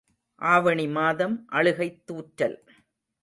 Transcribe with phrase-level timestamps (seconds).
[0.41, 2.57] ஆவணி மாதம் அழுகைத் தூற்றல்.